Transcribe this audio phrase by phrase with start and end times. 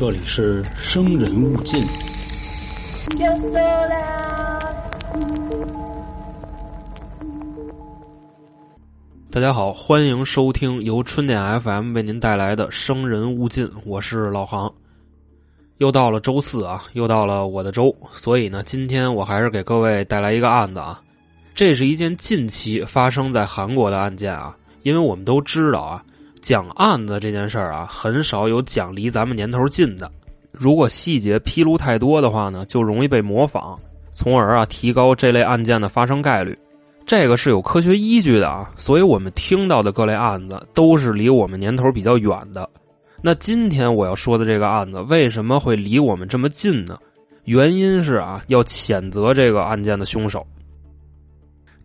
[0.00, 1.78] 这里是生人勿近。
[9.30, 14.72] 大家好，欢迎收听由春点 FM 为您带来的《生人勿近》，我是老航。
[15.76, 20.98] 又到了周四啊，又到了我的周，所以呢，今天我还是给各位带来一个案子啊。
[21.54, 26.02] 这是一件近期发生在韩国的案件啊，因为我们都知道啊，
[26.42, 30.10] 讲案子这件事儿啊，很少有讲离咱们年头近的。
[30.52, 33.78] 如果细节披露太多的话呢，就容易被模仿，
[34.12, 36.58] 从而啊提高这类案件的发生概率。
[37.06, 42.68] 这个是有科学依据的啊，所以我们听到的各类案子都是离我们年头比较远的。
[43.22, 46.98] 那今天我要说的这个案子为什么会离我们这么近呢？
[47.44, 50.46] 原因是啊，要谴责这个案件的凶手。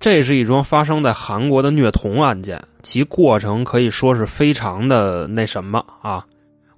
[0.05, 6.23] 这是一桩发生在韩国的虐童案件，其过程可以说是非常的那什么啊。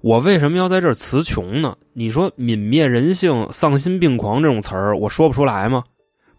[0.00, 1.76] 我为什么要在这儿词穷呢？
[1.92, 5.84] 你说泯灭人性、丧心病狂这种词儿，我说不出来吗？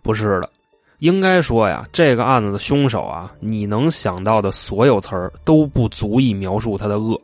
[0.02, 0.50] 不是的。
[0.98, 7.22] 应该说呀，这个案子的凶手啊，你能想到的所有词儿都不足以描述他的恶。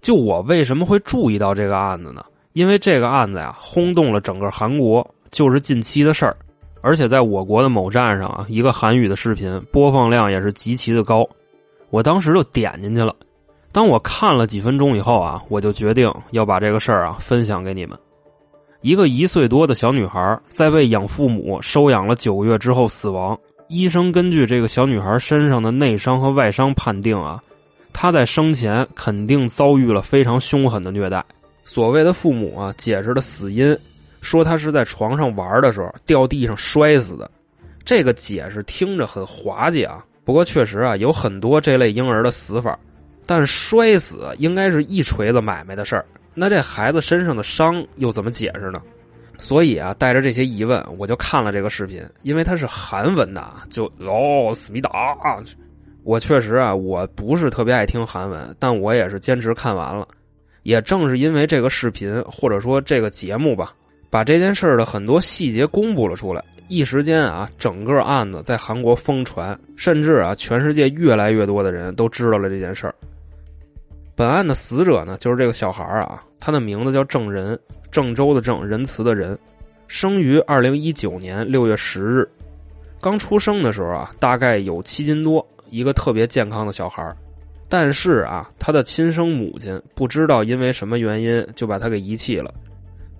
[0.00, 2.24] 就我为什么会注意到这个案子呢？
[2.54, 6.36] 因为这个案子呀，轰动了整个韩国，就是近期的事儿。
[6.80, 11.28] 而且在我国的某站上啊，一个韩语的视频播放量也是极其的高。
[11.90, 13.14] 我当时就点进去了。
[13.72, 17.98] 当我看了几分钟以后啊，我就决定要把这个事儿啊分享给你们。
[18.80, 23.38] 一个一岁多的小女孩在被养父母收养了九个月之后死亡。
[23.68, 27.40] 医生根据这个小女孩身上的内伤和外伤判定啊，
[27.92, 31.24] 她在生前肯定遭遇了非常凶狠的虐待。
[31.62, 33.76] 所谓的父母啊，解释的死因
[34.20, 37.30] 说他是在床上玩的时候掉地上摔死的。
[37.84, 42.78] 这个解释听着很滑稽啊，不过确实啊有很多这类婴儿的死法，
[43.26, 46.04] 但摔死应该是一锤子买卖的事儿。
[46.34, 48.80] 那这孩子身上的伤又怎么解释呢？
[49.38, 54.90] 所以啊，带着这些疑问，我就看了这个视频，因为它是韩文的，就哦，思密达。
[56.04, 60.06] 我确实啊，我不是特别爱听韩文，但我也是坚持看完了。
[60.62, 63.72] 也正是因为这个视频或者说这个节目吧，
[64.10, 72.94] 把这件事的很多细节公布了出来，一时间啊，整个案子在韩国疯传，甚至啊，全世界越来越多的人都知道了这件事儿。
[74.16, 77.58] 本案的死者呢，就是这个小孩啊，他的名字叫郑仁，
[77.90, 79.38] 郑州的郑，仁慈的仁，
[79.86, 82.28] 生于二零一九年六月十日，
[83.00, 87.14] 刚出生的时候啊，大概有七斤多，一个特别健康的小孩
[87.68, 92.52] 但是啊，他的亲生母亲不知道因为什么原因就把他给遗弃了，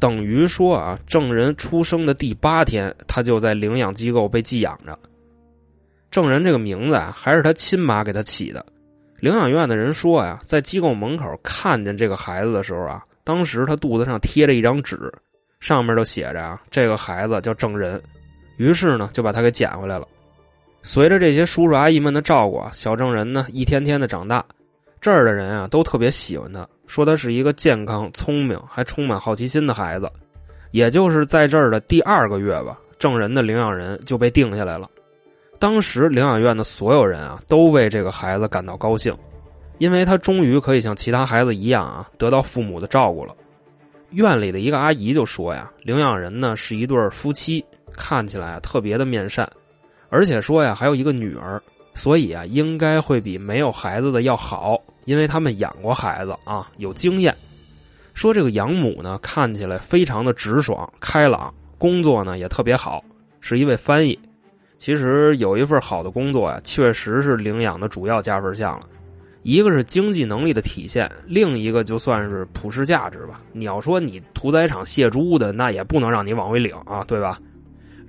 [0.00, 4.98] 等于说啊，证人出生的第八天，他就在领养机构被寄养着。
[6.10, 8.64] 证人这个名字啊，还是他亲妈给他起的。
[9.20, 14.98] 领养院的人说呀，在机构门口看见这个孩子的时候啊，当时他肚子上贴着一张纸，
[15.60, 18.02] 上面就写着啊，这个孩子叫郑仁，
[18.56, 20.08] 于是呢就把他给捡回来了。
[20.82, 24.42] 随着这些叔叔阿姨们的照顾啊，小郑仁呢一天天的长大，
[24.98, 30.10] 这儿的人啊都特别喜欢他，说他是一个健康、聪明还充满好奇心的孩子。
[30.72, 34.90] 也就是在这儿的第二个月吧，证人的领养人就被定下来了。
[35.60, 39.16] 当时领养院的所有人啊，都为这个孩子感到高兴，
[39.78, 43.36] 因为他终于可以像其他孩子一样啊，得到父母的照顾了。
[44.10, 49.48] 院里的一个阿姨就说呀：“领养人呢是一对夫妻，看起来特别的面善，
[50.08, 51.62] 而且说呀还有一个女儿，
[51.94, 57.34] 所以啊应该会比没有孩子的要好，因为他们养过孩子啊，有经验。
[58.14, 63.02] 说这个养母呢看起来非常的直爽开朗，工作呢也特别好，
[63.40, 64.18] 是一位翻译。”
[64.76, 68.86] 其实有一份好的工作呀，确实是领养的主要加分项了。
[69.42, 73.42] 一个是经济能力的体现，另一个就算是普世价值吧。
[73.52, 77.38] 你要说你屠宰场卸猪的，那也不能让你往回领啊，对吧？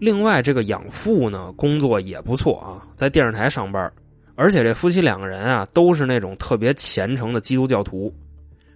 [0.01, 3.93] 另外，这个养父呢，工作也不错啊，在电视台上班，
[4.33, 8.11] 而且这夫妻两个人啊，都是那种特别虔诚的基督教徒。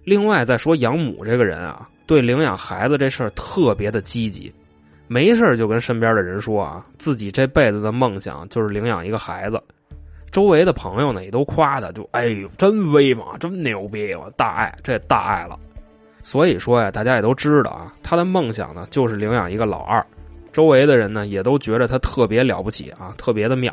[0.04, 4.54] 另外，再说养母这个人啊，对领养孩子这事儿特别的积极。
[5.08, 9.60] 没事就跟身边的人说啊，自己这辈子的梦想就是领养一个孩子。
[10.30, 15.58] 周围的朋友呢也都夸他，就哎呦，真威猛，真牛逼啊，大爱，这大爱了。
[16.22, 20.06] 所以说呀，大家也都知道啊，他的梦想呢就是领养一个老二。
[20.56, 23.70] 周围的人呢也都觉得他特别了不起啊，特别的妙。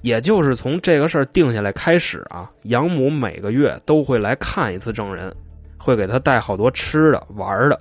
[0.00, 5.32] 也就是从这个事儿定下来开始啊，养母每个月都会来看一次证人，
[5.78, 7.80] 会给他带好多吃的玩的。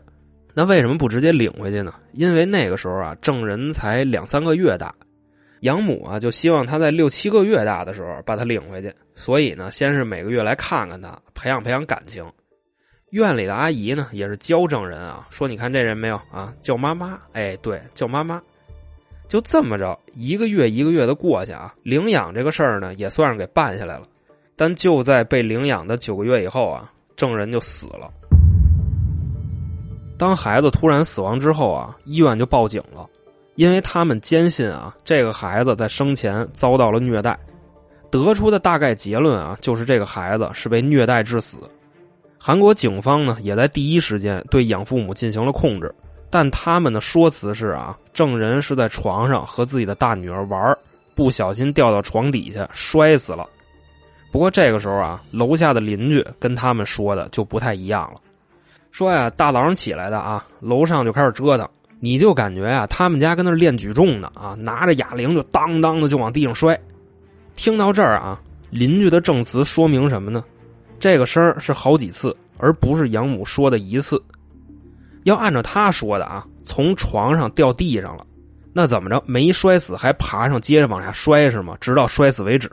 [0.53, 1.95] 那为什么不直接领回去呢？
[2.13, 4.93] 因为那个时候啊，证人才两三个月大，
[5.61, 8.93] 养母啊就希望他在六七个月大的时候把他领回去。
[9.15, 12.23] 所以呢，先是每个月来看看他，培养培养感情。
[13.11, 18.41] 院里的阿姨呢，也是教证人啊，说你看这人没有啊，叫妈妈，哎，对，叫妈妈。
[19.27, 24.03] 就这么着，一个月一个月的过去啊，领养这个事儿呢，也算是给办下来了。
[24.55, 28.09] 但就在被领养的九个月以后啊，证人就死了。
[30.17, 33.09] 当孩子突然死亡之后啊，医院就报警了，
[33.55, 37.37] 因为他们坚信啊，这个孩子在生前遭到了虐待。
[38.09, 41.57] 得出的大概结论啊，就是这个孩子是被虐待致死。
[42.43, 45.93] 韩国警方呢，也在第一时间对养父母进行了控制，
[46.27, 50.75] 但他们的说辞是啊，证人是在床上和自己的大女儿玩，
[51.13, 53.47] 不小心掉到床底下摔死了。
[54.31, 58.19] 不过这个时候啊，楼下的邻居跟他们说的就不太一样了，
[58.91, 66.75] 说呀，大早上起来的啊，楼上就开始折腾，你就感觉呀，他们家跟那练举重呢啊，拿着哑铃就当当的就往地上摔。
[67.53, 68.41] 听到这儿啊，
[68.71, 70.43] 邻居的证词说明什么呢？
[71.01, 74.21] 这个声是好几次，而不是养母说的一次。
[75.23, 78.23] 要按照他说的啊，从床上掉地上了，
[78.71, 81.75] 那怎么着没摔死还爬上接着往下摔是吗？
[81.81, 82.69] 直到摔死为止。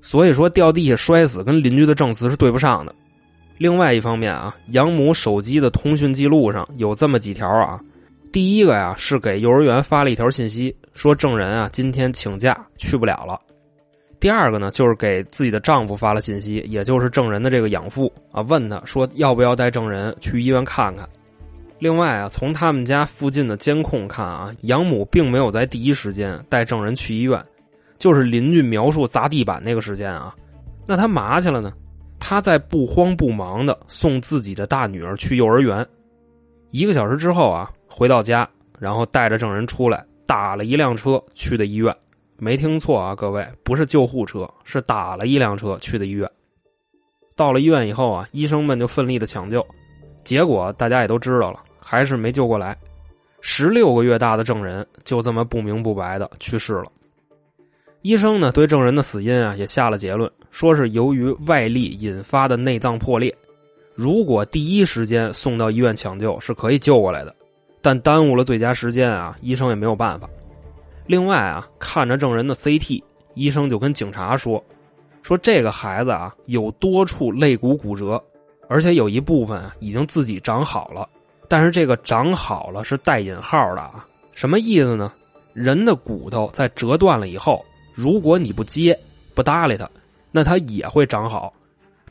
[0.00, 2.94] 所以说掉地下摔死跟邻居的证词是对不上的。
[3.58, 7.80] 另外一方面啊，养母手机的通讯记录上有这么几条啊。
[8.32, 13.40] 第一个呀是给幼儿园发了一条信息，说证人啊今天请假去不了了。
[14.18, 21.08] 第二个呢，就是给自己的丈夫发了信息，也就是证人的这个养父啊，问他说要不要带证人去医院看看。
[21.78, 27.38] 另外啊，从他们家附近的监控看啊，养母并没有在第一时间带证人去医院，
[27.98, 30.34] 就是邻居描述砸地板那个时间啊，
[30.86, 31.72] 那他嘛去了呢？
[32.18, 35.86] 他在不慌不忙的送自己的大女儿去幼儿园，
[36.70, 38.48] 一个小时之后啊，回到家，
[38.78, 41.94] 然后带着证人出来，打了一辆车去的医院。
[42.38, 46.30] 没听错啊，各位，不是救护车，是打了一辆车去的医院。
[47.34, 49.66] 到了医院以后啊，医生们就奋力的抢救，
[50.24, 52.76] 结果大家也都知道了，还是没救过来。
[53.40, 56.86] 十六个月大的证人就这么不明不白的去世了。
[58.02, 63.34] 医生呢，对证人的死因啊也下了结论，说是由于外力引发的内脏破裂。
[63.94, 67.34] 如果第一时间送到医院抢救是可以救过来的，
[67.80, 70.28] 但耽误了最佳时间啊，医生也没有办法。
[71.06, 73.02] 另外啊，看着证人的 CT，
[73.34, 74.62] 医生就跟警察说
[75.22, 78.20] ：“说这个孩子啊有多处肋骨骨折，
[78.68, 81.08] 而且有一部分啊已经自己长好了。
[81.48, 85.12] 但是这个长好了是带引号的啊，什么意思呢？
[85.52, 87.64] 人的骨头在折断了以后，
[87.94, 88.98] 如果你不接
[89.32, 89.88] 不搭理它，
[90.32, 91.52] 那它也会长好。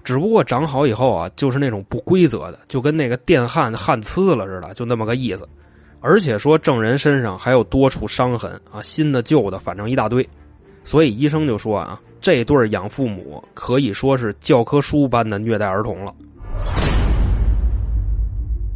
[0.05, 5.45] 只不过长好以后啊，就是那种不规则的，就跟那个电焊焊呲了似的，就那么个意思。”
[6.07, 10.29] 而且说证人身上还有多处伤痕啊，新的旧的，反正一大堆，
[10.83, 16.13] 所以医生就说啊，这对养父母可以说是教科书般的虐待儿童了。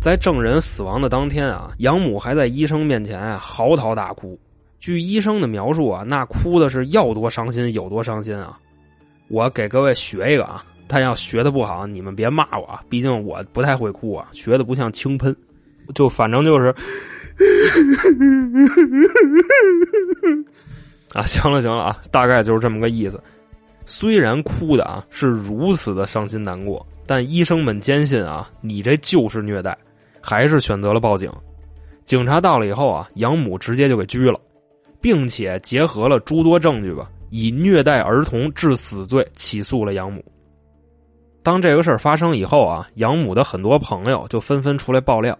[0.01, 4.35] 在证人死亡的当天啊，养母还在医生面前啊嚎啕大哭。
[4.79, 8.57] 据医生的描述啊，那哭的是要多伤心有多伤心啊。
[9.27, 15.35] 我给各位学一个啊，但要学的不好，你们别骂我啊，毕竟我不太会哭啊，学的不像轻喷，
[15.93, 16.73] 就反正就是。
[21.13, 23.19] 啊，行了行了啊，大概就是这么个意思。
[23.85, 29.75] 虽然哭的啊是如此的伤心难过，但医生们坚信啊，你这就是虐待，
[30.21, 31.31] 还是选择了报警。
[32.05, 34.39] 警察到了以后啊，养母直接就给拘了，
[35.01, 40.23] 并且结合了诸多证据吧，以虐待儿童致死罪起诉了养母。
[41.41, 45.35] 当这个事儿发生以后啊，养母的很多朋友就纷纷出来爆料。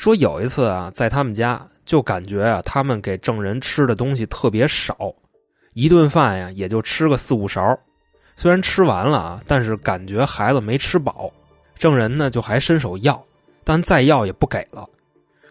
[0.00, 4.96] 说有一次啊，在他们家就感觉啊，他们给证人吃的东西特别少，
[5.74, 7.78] 一顿饭呀也就吃个四五勺。
[8.34, 11.30] 虽然吃完了啊，但是感觉孩子没吃饱。
[11.76, 13.22] 证人呢就还伸手要，
[13.62, 14.88] 但再要也不给了。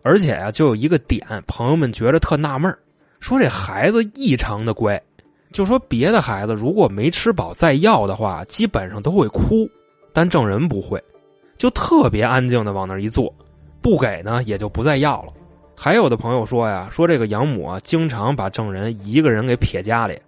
[0.02, 2.76] 而且啊，就有一个点，朋友们觉得特纳闷
[3.20, 5.00] 说这孩子异常的乖。
[5.54, 9.70] 就说别的孩子如果没吃饱再要的话，基本上都会哭，
[10.12, 11.00] 但证人不会，
[11.56, 13.32] 就特别安静的往那一坐。
[13.82, 15.34] 不给呢，也就不再要了。
[15.76, 20.22] 还有的朋友说呀，说这个养母啊，经常把证人一个人给撇家里，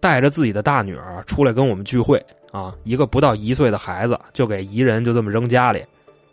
[0.00, 5.84] 带着自己的大女儿出来跟我们聚会啊，一个不到一岁的孩子就给一人就这么扔家里。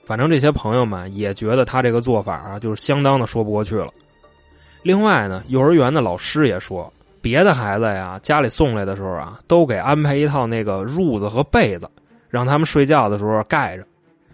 [0.06, 3.88] 反正这些朋友们也觉得他这个做法啊，就是相当的说不过去了。
[4.84, 11.90] 另外呢，幼儿园的老师也说，别的孩子呀，家里送来的时候啊，都给安排一套那个褥子和被子，
[12.30, 13.84] 让他们睡觉的时候盖着，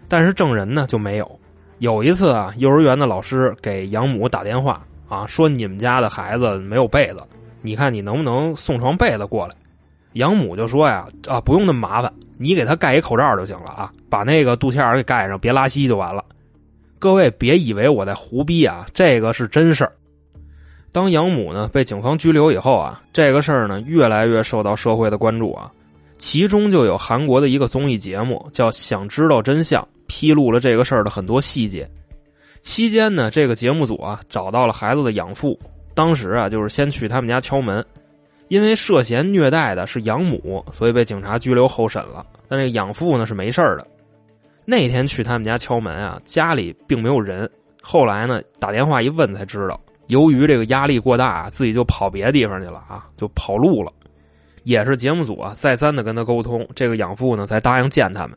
[0.08, 1.40] 但是证人呢就没有。
[1.78, 7.18] 有一次啊，幼儿园的老师给养母打电话啊，说你们家的孩子没有被子，
[7.60, 9.54] 你看你能不能送床被子过来？
[10.14, 16.24] 养母就说呀：“啊，不用那么麻烦，你给他盖一口罩就行了啊，把那个肚脐眼给盖上，别拉稀就完了。”
[16.98, 19.92] 各位别以为我在胡逼啊，这个是真事儿。
[20.92, 25.70] 当养母呢被警方拘留以后啊，这个事儿呢越来越受到社会的关注啊。
[26.16, 31.88] 其中就有韩国的一个综艺节目叫《想知道真相》，披露了这个事儿的很多细节。
[32.60, 35.58] 期间呢，这个节目组啊找到了孩子的养父，
[35.94, 37.84] 当时啊就是先去他们家敲门，
[38.48, 42.26] 因为涉嫌虐待的是养母，所以被警察拘留候审了。
[42.48, 43.86] 但这个养父呢是没事的。
[44.64, 47.48] 那天去他们家敲门啊，家里并没有人。
[47.80, 53.92] 后来呢打电话一问才知道，由于这个压力过大，自己就跑别的地方去了啊，就跑路了。
[54.64, 58.36] 也是节目组啊，再三的跟他沟通，这个养父呢才答应见他们。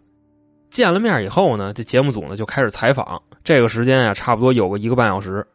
[0.70, 3.22] 见了面以后呢，这节目组呢就开始采访。
[3.44, 5.46] 这个时间呀，差不多有个一个半小时。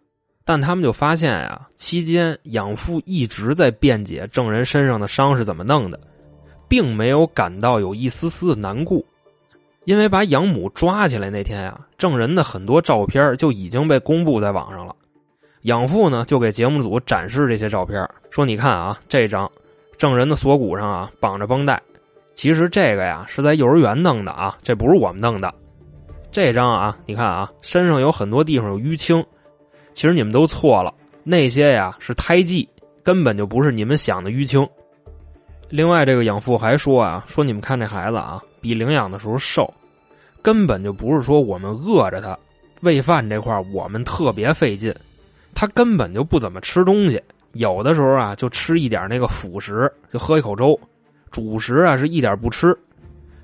[0.45, 5.99] 但他们就发现呀，期间养父一直在辩解证人身上的伤是怎么弄的，
[6.69, 9.03] 并没有感到有一丝丝的难过。
[9.85, 14.95] 因为把养母抓起来那天呀，证人的很多照片就已经被公布在网上了。
[15.63, 19.51] 养父呢就给节目组展示这些照片，说：“你看啊，这张。”
[19.97, 21.81] 证人的锁骨上啊绑着绷带，
[22.35, 25.53] 其实这个呀是在幼儿园弄的啊，这不是我们弄的。
[26.33, 29.25] 这张啊，你看啊，身上有很多地方有淤青，
[29.93, 32.69] 其实你们都错了，那些呀是胎记，
[33.05, 34.69] 根本就不是你们想的淤青。
[35.71, 39.73] 另外，这个养父还说啊，说你们看这孩子啊，比领养的时候瘦，
[40.43, 42.37] 根本就不是说我们饿着他，
[42.81, 44.93] 喂饭这块我们特别费劲，
[45.55, 47.23] 他根本就不怎么吃东西。
[47.53, 50.77] 有的时候啊，就吃一点那个辅食，就喝一口粥；
[51.35, 52.73] 主食啊是一点不吃。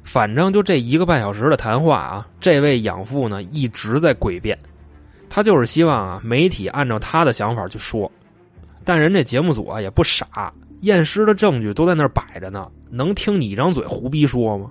[0.05, 4.57] 反正就这一个半小时的谈话啊，这位养父呢一直在诡辩，
[5.29, 8.11] 他就是希望啊媒体按照他的想法去说。
[8.85, 14.71] 但人这节目组啊也不傻，验尸的证据都在那儿摆着呢，能听你一张嘴胡逼说吗？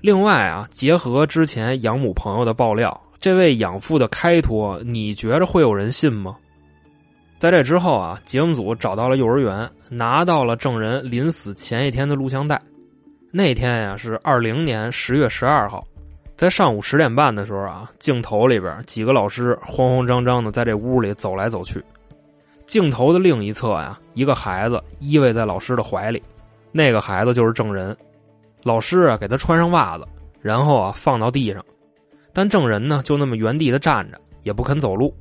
[0.00, 6.34] 另外啊，结合之前养母朋友的爆料，这位养父的开脱，你觉着会有人信吗？
[7.38, 12.60] 在这之后啊，节目组找到了幼儿园，拿到了证人临死前一天的录像带。
[13.30, 15.86] 那天呀是二零年十月十二号，
[16.34, 21.80] 在上午十点半的时候啊，镜头里边几个老师慌慌张张的在这屋里走来走去。
[22.66, 26.20] 镜头的另一侧呀，一个孩子依偎在老师的怀里，
[26.72, 27.96] 那个孩子就是证人。
[28.64, 30.04] 老师啊给他穿上袜子，
[30.42, 31.64] 然后啊放到地上，
[32.32, 35.14] 但证人呢就那么原地的站着，也不肯走路。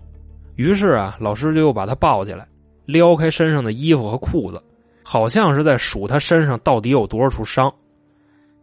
[0.58, 2.46] 于是啊，老师就又把他抱起来，
[2.86, 4.62] 撩开身上的衣服和裤子，
[5.04, 7.74] 好像是在数他身上到底有多少处伤。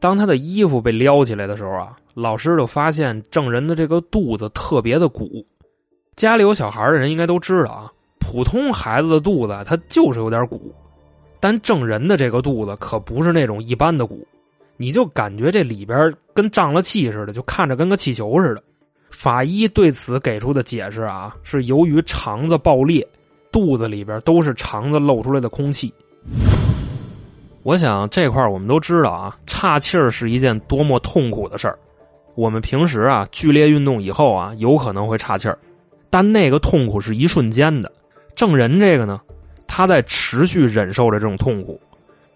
[0.01, 5.47] 当他的衣服被撩起来的时候啊，老师就发现证人的这个肚子特别的鼓。
[6.17, 10.75] 家里有小孩的人应该都知道啊，普通孩子的肚子他就是有点鼓，
[11.39, 14.27] 但证人的这个肚子可不是那种一般的鼓，
[14.77, 18.63] 你就感觉这里边跟胀了气似的，就看着跟个气球似的。
[19.17, 23.07] 法医对此给出的解释啊，是由于肠子爆裂，
[23.51, 25.95] 肚子里边都是肠子漏出来的空气。
[27.63, 31.79] 我想这块我们都知道啊，岔气儿是一件多么痛苦的事儿。
[32.35, 35.57] 我们平时啊剧烈运动以后啊，有可能会岔气儿，
[36.11, 37.91] 但那个痛苦是一瞬间的。
[38.37, 39.21] 证人这个呢，
[39.67, 41.81] 他在持续忍受着这种痛苦。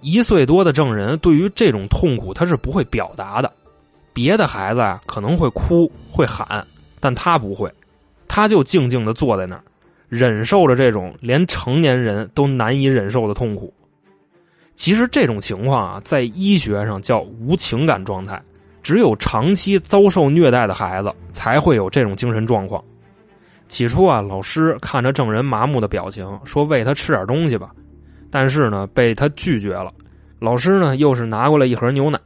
[0.00, 3.52] 一岁多的证人对于这种痛苦他是不会表达的。
[4.18, 6.66] 别的孩子啊可能会哭会喊，
[6.98, 7.72] 但他不会，
[8.26, 9.62] 他就静静的坐在那儿，
[10.08, 13.72] 忍受着这种连成年人都难以忍受的痛苦。
[14.75, 18.42] 其实这种情况啊，在医学上叫无情感状态，
[18.82, 22.82] 只有长期遭受虐待的孩子才会有这种精神状况。
[23.68, 27.70] 起初啊，老师看着证人麻木的表情，说喂他吃点东西吧，
[28.32, 29.92] 但是呢，被他拒绝了。
[30.40, 32.18] 老师呢，又是拿过来一盒牛奶。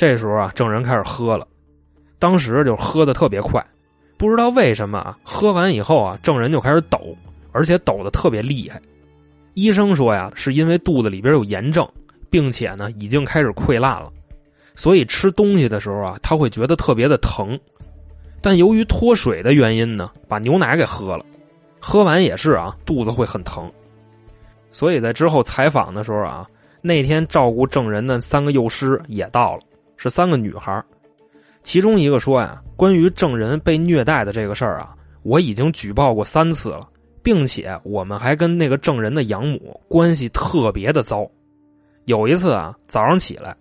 [0.00, 1.46] 这时候啊，证人开始喝了，
[2.18, 3.62] 当时就喝的特别快，
[4.16, 7.14] 不知道为什么啊，喝完以后啊，证人就开始抖，
[7.52, 8.80] 而且抖的特别厉害。
[9.52, 11.86] 医生说呀，是因为肚子里边有炎症，
[12.30, 14.10] 并且呢已经开始溃烂了，
[14.74, 17.60] 所以吃东西的时候啊，他会觉得特别的疼。
[18.40, 21.26] 但由于脱水的原因呢，把牛奶给喝了，
[21.78, 23.70] 喝完也是啊，肚子会很疼。
[24.70, 26.48] 所以在之后采访的时候啊，
[26.80, 29.60] 那天照顾证人的三个幼师也到了。
[30.02, 30.82] 是三个女孩，
[31.62, 36.88] 其中一个说呀：“关于证人被虐待的这个事儿啊，我已经举报过三次了，
[37.22, 41.30] 并且我们还跟那个证人的养母关系特别的糟。
[42.06, 43.54] 有一次啊，早上起来，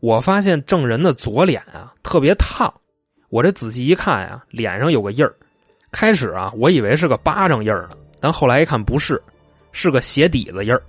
[0.00, 2.72] 我发现证人的左脸啊特别烫，
[3.28, 5.34] 我这仔细一看呀，脸上有个印儿。
[5.90, 9.22] 开始啊，我以为是个巴掌印儿呢，但后来一看不是，
[9.72, 10.82] 是个鞋底子印儿。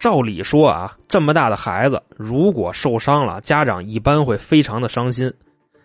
[0.00, 5.30] 照理说啊，这么大的孩子如果受伤了，家长一般会非常的伤心。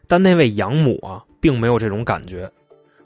[0.07, 2.49] 但那位养母啊，并没有这种感觉，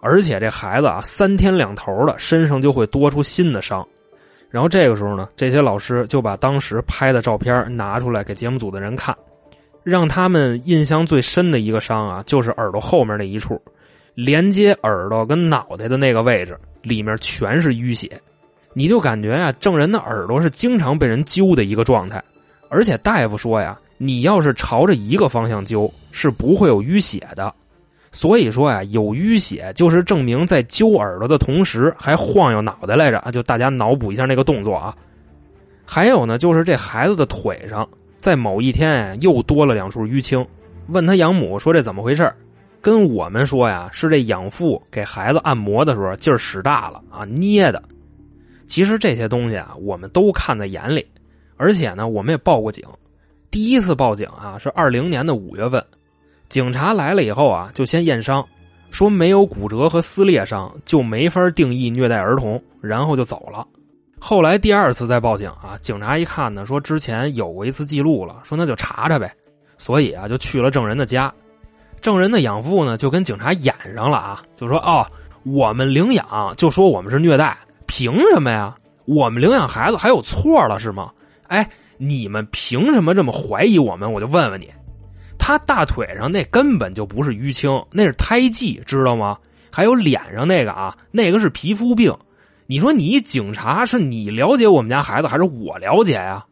[0.01, 3.85] 而且这孩子啊，三天两头的身上就会多出新的伤。
[4.51, 9.15] 然后这个时候呢，这些老师就把当时拍的照片拿出来给节目组的人看，
[9.83, 13.59] 让他们印象最深的一个伤啊，就是耳朵后面那一处，
[14.13, 18.21] 连接耳朵跟脑袋的那个位置，里面全是淤血。
[18.73, 22.23] 你就感觉呀，证人的耳朵是经常被人揪的一个状态，
[22.69, 27.53] 而且大夫说呀，你要是朝着一个方向揪，是不会有淤血的。
[28.11, 33.31] 所以说呀，有淤血就是证明在揪耳朵的同时还晃悠脑袋来着啊！
[33.31, 34.95] 就大家脑补一下那个动作啊。
[35.85, 37.87] 还有呢，就是这孩子的腿上，
[38.19, 40.43] 在某一天，又多了两处淤青。
[40.87, 42.33] 问他养母说这怎么回事
[42.81, 47.83] 跟我们说呀，是这养父给孩子按摩的时候劲儿使大了啊，捏的。
[48.69, 51.05] 其实这些东西啊，我们都看在眼里，
[51.57, 52.85] 而且呢，我们也报过警。
[53.49, 55.83] 第一次报警啊，是二零年的五月份，
[56.49, 58.47] 警察来了以后啊，就先验伤，
[58.91, 63.65] 说没有骨折和撕裂伤，就没法定义虐待儿童，然后就走了。
[64.19, 69.33] 后来第二次再报警啊，警察一看呢，说之前有过一次记录了，说那就查查呗，
[69.79, 71.33] 所以啊，就去了证人的家。
[72.01, 75.03] 证人的养父呢，就跟警察演上了啊，就说哦，
[75.43, 77.57] 我们领养就说我们是虐待。
[77.89, 78.75] 凭什么呀？
[79.05, 81.11] 我们领养孩子还有错了是吗？
[81.47, 81.67] 哎，
[81.97, 84.13] 你们凭什么这么怀疑我们？
[84.13, 84.69] 我就问问你，
[85.39, 89.35] 他大腿上那根本就不是淤青，那是胎记，知道吗？
[89.71, 92.15] 还有脸上那个啊，那个是皮肤病。
[92.67, 96.45] 你说你警察是你了解我们家孩子，还是我了解呀？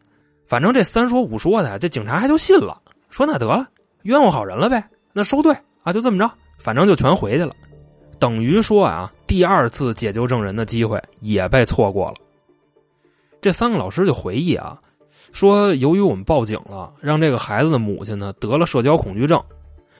[0.48, 2.76] 反正这三说五说的，这警察还就信了，
[3.10, 3.64] 说那得了，
[4.02, 5.54] 冤枉好人了呗，那收队
[5.84, 6.28] 啊，就这么着，
[6.58, 7.52] 反正就全回去了。
[8.18, 12.14] 等于说啊，第二次解救证人的机会也被错过了。
[13.42, 14.80] 这三个老师就回忆啊，
[15.32, 19.40] 说由于我们报警了，让这个孩子的母亲呢得了社交恐惧症，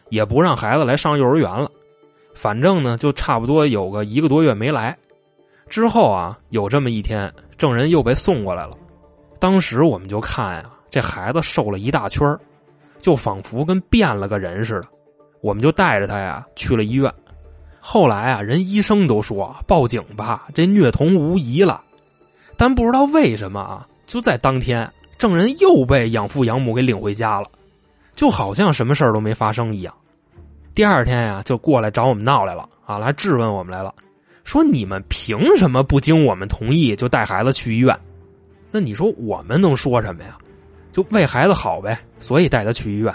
[0.08, 1.70] 也不让孩子来上幼儿园了。
[2.35, 4.97] 反正呢，就差不多有个一个多月没来。
[5.69, 8.71] 之后啊，有这么一天，证人又被送过来了。
[9.38, 12.26] 当时我们就看呀，这孩子瘦了一大圈
[12.99, 14.88] 就仿佛跟变了个人似的。
[15.43, 17.12] 我们就带着他呀去了医院。
[17.90, 21.80] 后来啊，人医生都说报警吧，这虐童无疑了。
[22.54, 27.46] 但不知道为什么啊，就在当天，证人又被养父养母给领回家了，
[28.14, 29.94] 就好像什么事儿都没发生一样。
[30.74, 33.94] 第二天呀，就过来找我们闹来了啊，来质问我们来了，
[34.44, 37.98] 说你们凭什么不经我们同意就带孩子去医院？
[38.70, 40.36] 那你说我们能说什么呀？
[40.92, 43.14] 就为孩子好呗，所以带他去医院。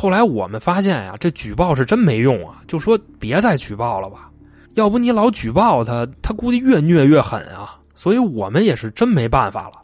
[0.00, 4.30] 后来我们发现呀，这举报是真没用啊，就说别再举报了吧，
[4.74, 7.80] 要不你老举报他，他估计越虐越狠啊。
[7.96, 9.82] 所以我们也是真没办法了。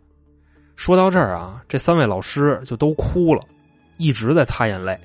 [0.76, 3.42] 说到这儿啊，这三位老师就都哭了，
[3.96, 4.96] 一直在擦眼泪。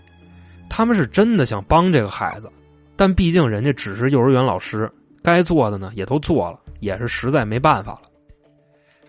[0.69, 2.47] 他们是真的想帮这个孩子，
[2.95, 4.87] 但毕竟人家只是幼儿园老师，
[5.23, 8.01] 该做的呢也都做了，也是实在没办法了。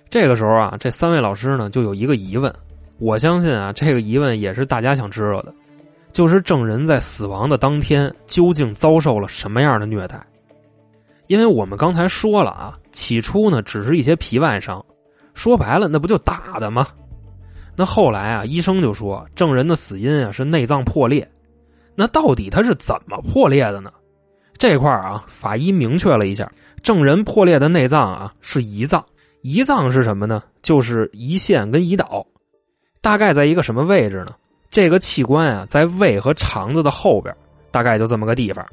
[0.08, 2.50] 这个时候啊，这三位老师呢就有一个疑问，
[2.98, 5.52] 我相信啊，这个疑问也是大家想知道的。
[6.12, 10.20] 就是证人在死亡的当天究竟遭受了什么样的虐待？
[11.28, 14.84] 因为我们刚才说了啊，起初呢只是一些皮外伤，
[15.34, 16.88] 说白了那不就打的吗？
[17.76, 21.26] 那后来啊，医生就说证人的死因啊是内脏破裂。
[21.94, 23.92] 那到底他是怎么破裂的呢？
[24.58, 26.50] 这块啊，法医明确了一下，
[26.82, 29.04] 证人破裂的内脏啊是胰脏。
[29.42, 30.42] 胰脏是什么呢？
[30.60, 32.26] 就是胰腺跟胰岛，
[33.00, 34.34] 大概在一个什么位置呢？
[34.70, 37.34] 这个器官啊，在胃和肠子的后边，
[37.72, 38.64] 大概就这么个地方。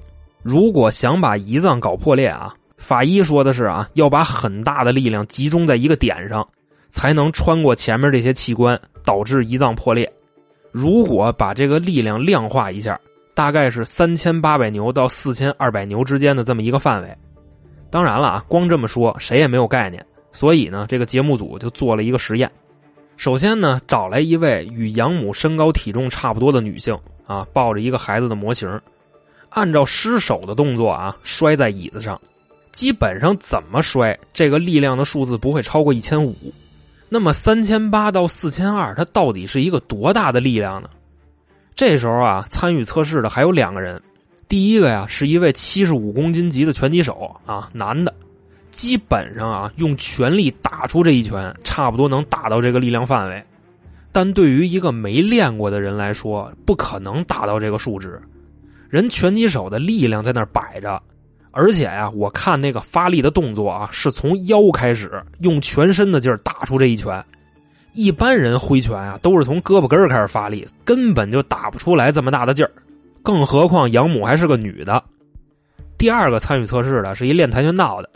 [0.44, 6.48] 如果想把胰脏搞破裂啊，法医说的是啊，要把很大的力量集中在一个点上，
[6.92, 10.12] 才能穿过前面这些器官，导致胰脏破裂。
[10.72, 13.00] 如果把这个力量量化一下，
[13.34, 17.18] 大概是三千八百牛到四千二百牛之间的这么一个范围。
[17.90, 22.52] 当然了啊，光这么说谁也没有概念，所以呢，这个节目组就做了一个实验。
[23.18, 28.80] 首先呢，找来一位与养母身高体重差不多的女性啊，抱着一个孩子的模型，
[29.50, 32.22] 按照失手的动作啊，摔在椅子上，
[32.72, 36.36] 基本上怎么摔，这个力量的数字不会超过一千五。
[37.10, 40.88] 那么三千八到四千二，它到底是一个多大的力量呢？
[41.76, 44.00] 这时候啊，参与测试的还有两个人，
[44.48, 48.14] 第一个呀是一位七十五公斤级的拳击手啊，男的。
[48.72, 53.44] 基本上啊，用全力打出这一拳，差不多能打到这个力量范围。
[54.12, 58.20] 但对于一个没练过的人来说，不可能打到这个数值。
[58.90, 61.02] 人拳击手的力量在那儿摆着，
[61.52, 67.24] 而且呀，我看那个发力的动作啊，是从腰开始，用全身的劲儿打出这一拳。
[67.94, 72.72] 一般人挥拳啊，都是从胳膊根儿开始发力，根本就打不出来这么大的劲儿。
[73.22, 75.04] 更何况养母还是个女的。
[75.98, 78.10] 第二个参与测试的是一练跆拳道的，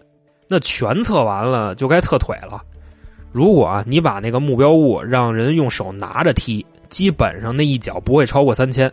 [0.51, 2.61] 那全测完了就该测腿了。
[3.31, 8.91] 如果，你把那个目标物让人用手拿着踢，基本上那一脚不会超过三千。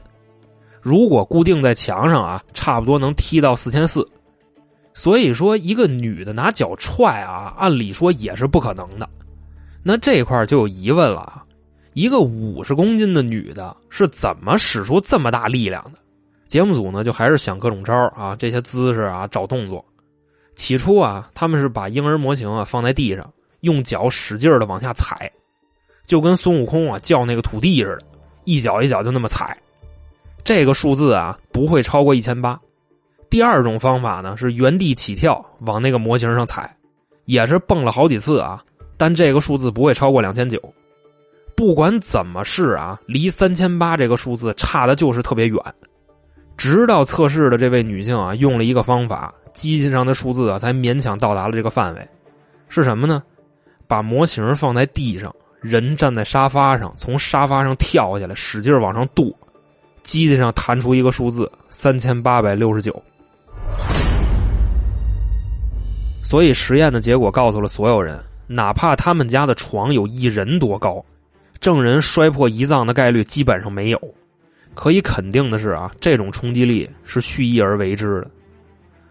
[0.81, 4.09] 如果固定在墙上啊，差不多能踢到四千四。
[4.95, 9.09] 所以说，一个女的拿脚踹啊，按理说也是不可能的。
[9.83, 11.43] 那这块就有疑问了啊：
[11.95, 15.99] 一个五十公斤的女的是怎么使出这么大力量的？
[16.47, 19.85] 节目组呢，就还是想各种招啊，这些姿势啊，找动作。
[20.59, 25.31] 起初啊，他们是把婴儿模型啊放在地上，用脚使劲的往下踩，
[26.05, 28.01] 就跟孙悟空啊叫那个土地似的，
[28.43, 29.57] 一脚一脚就那么踩。
[30.43, 32.61] 这个数字啊不会超过一千八。
[33.31, 36.77] 第二种方法呢是原地起跳往那个模型上踩，
[37.27, 38.61] 也是蹦了好几次啊。
[38.97, 40.61] 但这个数字不会超过两千九，
[41.55, 45.57] 不管怎么试啊，离三千八这个数字差的就是特别远。
[46.57, 52.09] 直到测试的这位女性啊，用了一个方法，机器上的数字啊才勉强到达了这个范围。
[52.69, 53.21] 是什么呢？
[53.89, 59.35] 把模型放在地上，人站在沙发上，从沙发上跳下来，使劲往上跺，
[60.05, 63.03] 机器上弹出一个数字三千八百六十九。
[66.23, 68.19] 所以实验的结果告诉了所有人。
[68.51, 71.05] 哪怕他们家的床有一人多高，
[71.61, 74.15] 证人摔破胰脏的概率基本上没有。
[74.75, 78.31] 可以肯定的是啊，这种冲击力是蓄意而为之的。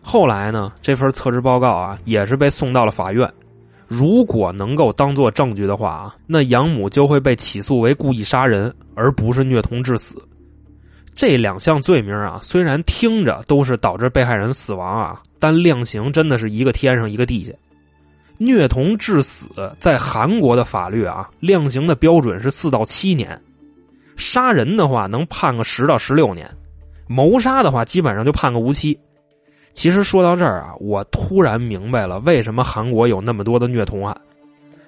[0.10, 3.30] 后来呢，这份测试报告啊也是被送到了法院。
[3.90, 10.16] 如果能够当做证据的话啊，那养母就会被起诉为故意杀人，而不是虐童致死。
[11.14, 17.52] 这两项罪名啊，虽然听着都是导致被害人死亡啊，但量刑真的是一个天上一个地下。
[18.38, 23.38] 虐童致死，在韩国的法律啊，量刑的标准是四到七年；
[24.16, 26.48] 杀人的话能判个十到十六年；
[27.08, 28.98] 谋杀的话基本上就判个无期。
[29.78, 34.22] 其实说到这儿啊，我突然明白了为什么韩国有那么多的虐童案。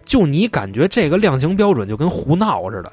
[0.04, 2.92] 就你感觉这个量刑标准就跟胡闹似的，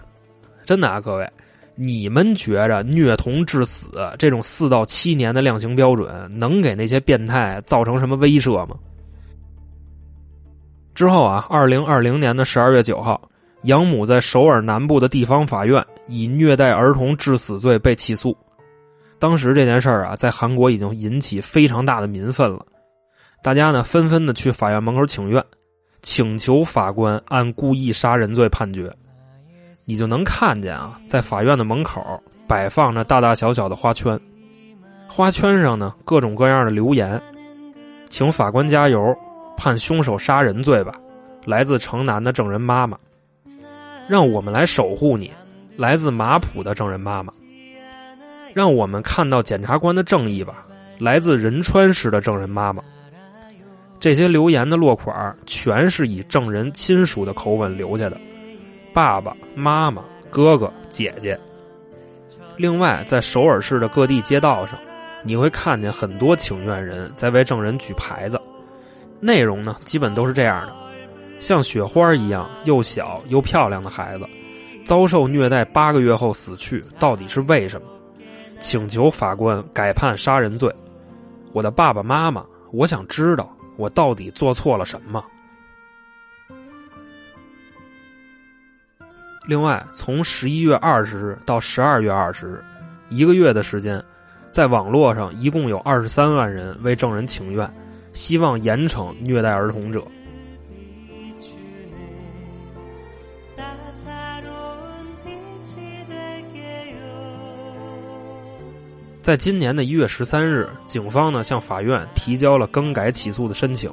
[0.63, 1.27] 真的啊，各位，
[1.75, 8.77] 你们觉着虐童致死这种四到七年的量刑标准能给那些变态造成什么威慑吗？
[10.95, 13.19] 之后啊，二零二零年的十二月九号，
[13.63, 18.37] 养母在首尔南部的地方法院以虐待儿童致死罪被起诉。
[19.19, 22.65] 当时这件事儿啊，在韩国已经引起非常大的民愤了，
[23.43, 25.45] 大家呢纷纷的去法院门口请愿，
[26.03, 28.93] 请求法官按故意杀人罪判决。
[29.87, 32.03] 你就能看见啊，在法院的门口
[32.47, 34.21] 摆放着大大小小的花圈，
[35.09, 37.21] 花圈上呢各种各样的留言，
[38.09, 39.17] 请法官加油。
[39.59, 40.93] 判凶手杀人罪吧，
[41.47, 42.99] 来自城南的证人妈妈，
[44.07, 45.33] 让我们来守护你。
[45.79, 47.33] 来自马浦的证人妈妈，
[48.57, 50.67] 让我们看到检察官的正义吧。
[50.99, 52.83] 来自仁川市的证人妈妈，
[54.01, 58.19] 这些留言的落款全是以证人亲属的口吻留下的，
[58.95, 61.39] 爸爸妈妈、哥哥姐姐。
[62.57, 64.79] 另外，在首尔市的各地街道上，
[65.23, 68.41] 你会看见很多请愿人在为证人举牌子。
[69.21, 70.73] 内容呢，基本都是这样的：
[71.41, 74.27] 像雪花一样又小又漂亮的孩子，
[74.83, 77.89] 遭受虐待八个月后死去，到底是为什么？
[78.59, 80.73] 请求法官改判杀人罪。
[81.53, 85.25] 我的爸爸妈妈，我想知道我到底做错了什么。
[89.47, 92.65] 另外，从十一月二十日到十二月二十日，
[93.09, 94.03] 一个月的时间，
[94.51, 97.71] 在网络上一共有二十三万人为证人请愿。
[98.13, 100.03] 希望严惩虐待儿童者。
[109.27, 113.91] 在今年的一月十三日，警方呢向法院提交了更改起诉的申请，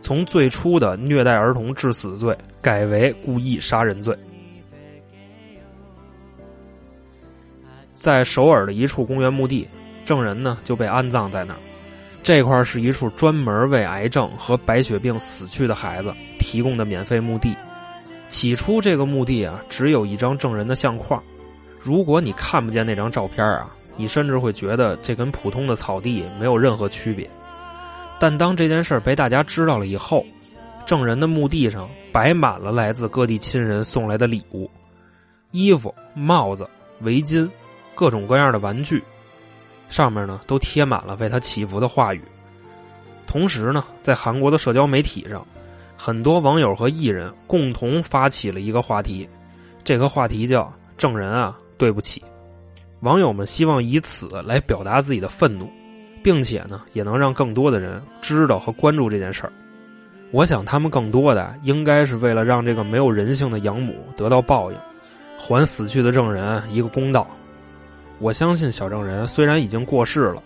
[0.00, 4.16] 从最初的虐待儿童致死罪改为故意杀人罪。
[7.92, 9.68] 在首尔的一处公园墓地，
[10.06, 11.60] 证人呢就被安葬在那儿。
[12.22, 17.54] 这块是一处专门为癌症和白血病死去的孩子提供的免费墓地。
[18.30, 21.22] 起初，这个墓地啊，只有一张证人的相框。
[21.78, 27.28] 如果你看不见那张照片啊，你甚至会觉得这跟普通的草地没有任何区别。
[28.18, 30.24] 但当这件事被大家知道了以后，
[30.84, 34.70] 证人的墓地上摆满了来自各地亲人送来的礼物：
[35.50, 36.68] 衣服、帽子、
[37.00, 37.48] 围巾，
[37.94, 39.02] 各种各样的玩具。
[39.88, 42.20] 上面呢都贴满了为他祈福的话语，
[43.26, 45.46] 同时呢，在韩国的社交媒体上，
[45.96, 49.28] 很多网友和艺人共同发起了一个话题，
[49.84, 52.22] 这个话题叫“证人啊，对不起”。
[53.06, 55.70] 网友们希望以此来表达自己的愤怒，
[56.24, 59.52] 并且呢，也能让更多的人知道和关注这件事儿。
[60.32, 64.78] 我想，他们更多的应该是为了让这个没有人性的养母得到报应，
[65.38, 67.24] 还死去的证人一个公道。
[68.18, 70.42] 我相信小证人虽然已经过世了，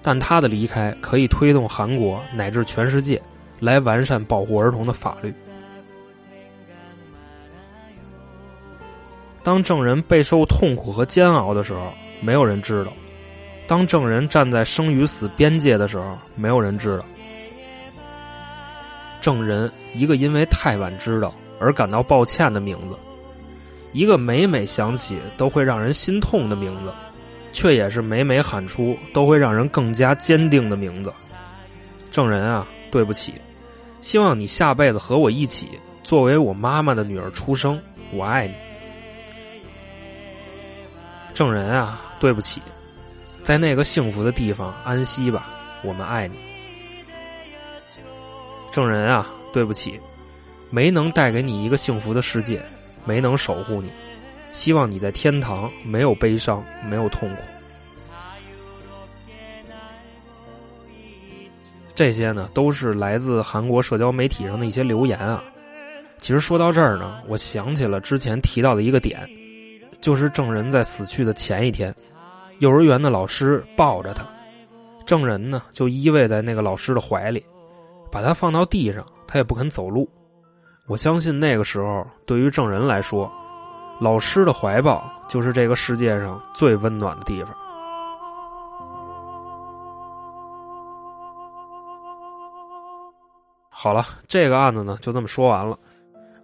[0.00, 3.20] 但他的离开可以推动韩国乃至全世界
[3.58, 5.34] 来完善保护儿童的法律。
[9.42, 11.92] 当证人备受痛苦和煎熬的时候，
[12.24, 12.90] 没有人知道；
[13.66, 17.04] 当证人站在生与死边界的时候，没有人知道。
[19.20, 22.98] 证人，一个因为太晚知道而感到抱歉的名字，
[23.92, 26.92] 一个每每想起都会让人心痛的名字，
[27.52, 31.12] 却也是每每喊出都会让人更加坚定的名字。
[32.10, 33.34] 证人啊，对不起，
[34.00, 35.68] 希望你下辈子和我一起
[36.02, 37.80] 作为我妈妈的女儿出生，
[38.12, 38.54] 我爱你。
[41.32, 42.62] 证人啊，对不起，
[43.42, 45.46] 在那个幸福的地方安息吧，
[45.82, 46.34] 我们爱你。
[48.72, 50.00] 证人啊，对不起，
[50.70, 52.62] 没能带给你一个幸福的世界，
[53.04, 53.90] 没能守护你，
[54.54, 57.42] 希望你在天堂没有悲伤，没有痛苦。
[61.94, 65.44] 这些呢，都是来自韩国社交媒体上的一些留言啊。
[66.20, 69.20] 其实说到这儿呢，我想起了之前提到的一个点。
[70.00, 71.94] 就是证人在死去的前一天，
[72.64, 74.24] 幼儿园的老师抱着他，
[75.04, 77.44] 证人呢就依偎在那个老师的怀里，
[78.10, 80.08] 把他放到地上，他也不肯走路。
[80.86, 83.30] 我相信那个时候，对于证人来说，
[84.00, 87.54] 老师的怀抱就是这个世界上最温暖的地方。
[93.68, 95.78] 好了，这个案子呢就这么说完了。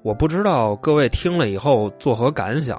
[0.03, 2.79] 我不知道各位听了以后作何感想。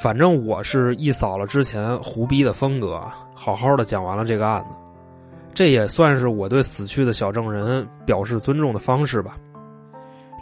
[0.00, 3.00] 反正我是一扫了之前胡逼的风格，
[3.34, 4.68] 好好的讲完了这个案子，
[5.52, 9.36] 这也算是我对死去的小证人表示尊重的方式吧。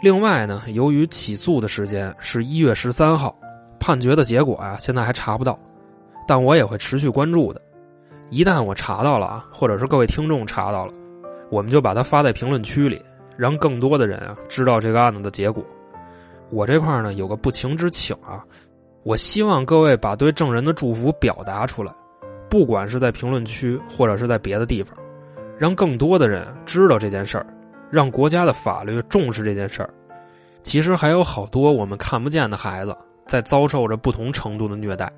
[0.01, 3.37] 另外呢，由于起诉的时间是一月十三号，
[3.79, 5.59] 判决的结果啊现在还查不到，
[6.27, 7.61] 但我也会持续关注的。
[8.29, 10.93] 一旦我查到了啊，或者是各位听众查到了，
[11.51, 12.99] 我们就把它发在评论区里，
[13.37, 15.63] 让更多的人啊知道这个案子的结果。
[16.49, 18.43] 我这块呢有个不情之请啊。
[19.03, 21.91] 我希望各位把对证人的祝福表达出来，
[22.49, 24.95] 不管是在评论区或者是在别的地方，
[25.57, 27.45] 让更多的人知道这件事儿，
[27.89, 29.89] 让国家的法律重视这件事儿。
[30.61, 35.11] 其实还有好多我们看不见的孩子在遭受着不同程度的虐待。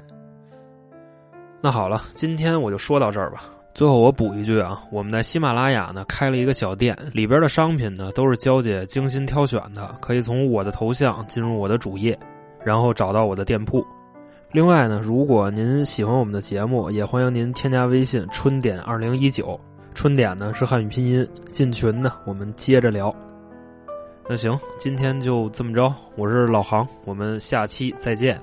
[1.60, 3.44] 那好了，今天我就说到这儿吧。
[3.74, 12.18] 最后我补一句啊，我们在喜马拉雅呢开了一个小店，里边的商品呢都是娇姐精心挑选的，可以从我的头像进入我的主页。
[12.64, 13.86] 然后找到我的店铺。
[14.52, 19.60] 另外呢，如果您喜欢我们的节目，也欢迎您添加微信“春点二零一九”，
[19.96, 21.28] 春点呢是汉语拼音。
[21.50, 23.14] 进群呢，我们接着聊。
[24.30, 25.94] 那行，今天就这么着。
[26.16, 28.40] 我是老航，我们下期再见。